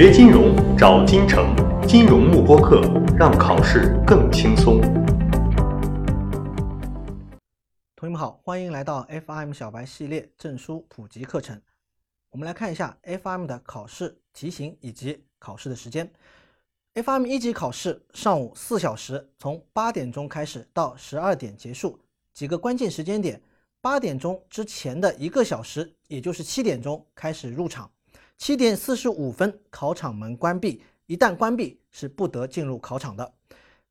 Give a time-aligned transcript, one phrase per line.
[0.00, 2.82] 学金融找金城，金融慕播课，
[3.18, 4.80] 让考试更轻松。
[7.96, 11.60] 同学们好，欢迎来到 FM 小白系列证书普及课程。
[12.30, 16.08] 我们来看一下 FM 的考试题型以及考试的时间。
[16.94, 21.98] FM 一级考试上午四小时，从八点钟开始到十二点结束。
[22.32, 23.42] 几个关键时间点：
[23.80, 27.90] 八点钟之前的一个小时，也就是七点钟开始入场。
[28.38, 30.80] 七点四十五分，考场门关闭。
[31.06, 33.34] 一旦关闭，是不得进入考场的。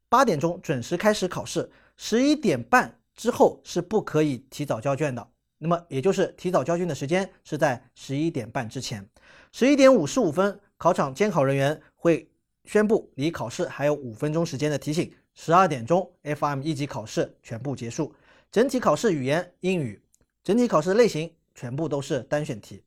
[0.07, 5.27] 八点钟准时开始考试，十一点半之后是不可以提早交卷的。
[5.57, 9.05] 那么，也就是提早交卷的时间是在十一点半之前。
[9.51, 12.29] 十一点五十五分，考场监考人员会
[12.63, 15.11] 宣布离考试还有五分钟时间的提醒。
[15.35, 18.15] 十二点钟，FM 一级考试全部结束。
[18.49, 20.01] 整体考试语言英语，
[20.41, 22.81] 整体考试类型全部都是单选题。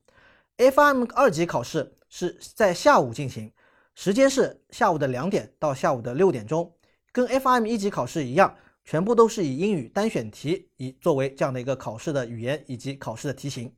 [0.61, 3.51] FIM 二级考试是在下午进行，
[3.95, 6.71] 时间是下午的两点到下午的六点钟，
[7.13, 13.73] 跟 FIM 一级考试一样，全部都是以英语单选题以作为这样的一个考试的语言以及考试的题型。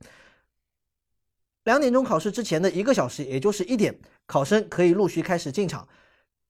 [1.63, 5.87] 两点钟考试之前的一个小时，也就是一点，考生可以陆续开始进场。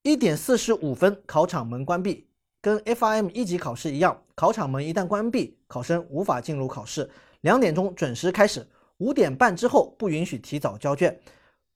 [0.01, 2.27] 一点四十五分，考场门关闭，
[2.59, 7.07] 跟 FIM 一级考试一样，考场门一旦关闭，考生无法进入考试。
[7.41, 8.67] 两点钟准时开始。
[9.03, 11.19] 五点半之后不允许提早交卷。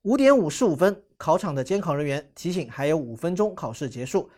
[0.02, 4.30] 五点五十五分，考场的监考人员提醒还有五分钟考试结束。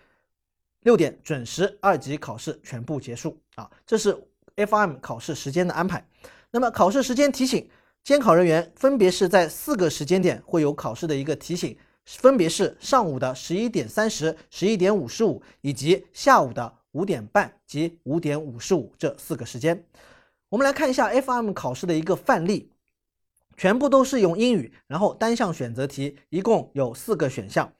[0.80, 4.16] 六点准时二级考试全部结束啊，这是
[4.56, 6.05] FM 考试时间的安排。
[6.50, 7.70] 那么考试时间提醒，
[8.02, 19.84] 监考人员分别是在四个时间点会有考试的一个提醒，分别是上午的十一点三十、十一点五十五，以及下午的五点半及五点五十五这四个时间。
[20.48, 22.69] 我们来看一下 FM 考试的一个范例，
[23.61, 27.70] 全部都是用英语，然后单项选择题，一共有四个选项。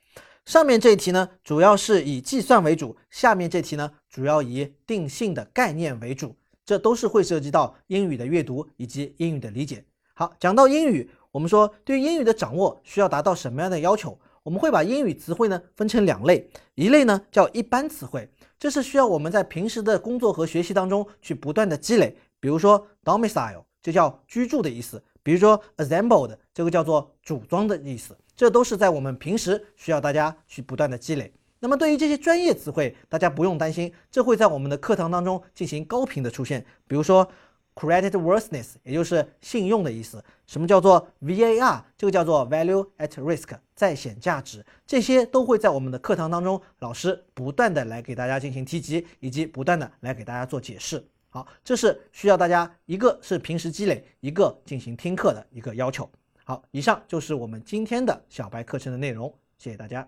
[0.45, 6.37] 上面这一题呢，主要是以计算为主；下面这题呢，主要以定性的概念为主。
[6.67, 9.83] 这都是会涉及到英语的阅读以及英语的理解。
[10.13, 14.19] 好，讲到英语，我们说对英语的掌握需要达到什么样的要求？
[14.43, 18.29] 我们会把英语词汇呢分成两类，一类呢叫一般词汇，
[18.59, 22.15] 这是需要我们在平时的工作和学习当中去不断的积累。
[22.39, 31.33] 比如说 domicile 就叫居住的意思，比如说 assembled 这个叫做组装的意思，这都是在我们平时需要大家去不断的积累。
[31.61, 36.67] 那么对于这些专业词汇，大家不用担心，这会在我们的课堂当中进行高频的出现。
[36.89, 37.31] 比如说
[37.77, 40.21] credit worthiness，也就是信用的意思。
[40.49, 41.81] 什么叫做 VAR？
[41.97, 44.67] 这个叫做 value at risk，在险价值。
[44.85, 51.05] 这些都会在我们的课堂当中，老师不断的来给大家进行提及，以及不断的来给大家做解释。
[51.33, 56.11] 好，这是需要大家一个是平时积累，一个进行听课的一个要求。
[56.45, 60.07] 好，以上就是我们今天的小白课程的内容，谢谢大家。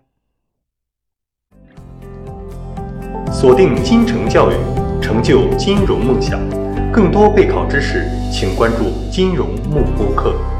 [3.31, 4.55] 锁定金城教育，
[5.01, 6.41] 成就金融梦想。
[6.91, 10.52] 更多备考知识，请关注金融慕播课。